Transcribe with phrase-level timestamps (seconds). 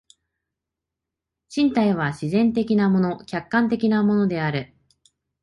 [1.55, 4.73] 身体は自然的なもの、客観的なものである。